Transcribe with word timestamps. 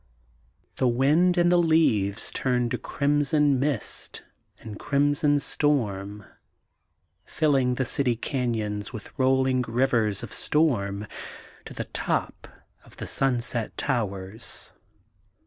The 0.77 0.87
wine 0.87 1.35
and 1.37 1.51
the 1.51 1.57
leaves 1.59 2.31
turn 2.33 2.71
to 2.71 2.79
crimson 2.79 3.59
mist 3.59 4.23
and 4.59 4.79
crim 4.79 5.13
son 5.13 5.39
storm, 5.39 6.25
filling 7.23 7.75
the 7.75 7.85
city 7.85 8.15
canyons 8.15 8.91
with 8.91 9.11
rolling 9.19 9.61
rivers 9.67 10.23
of 10.23 10.33
storm 10.33 11.05
to 11.65 11.75
the 11.75 11.85
top 11.85 12.47
of 12.83 12.97
the 12.97 13.05
Sunset 13.05 13.77
Towers. 13.77 14.73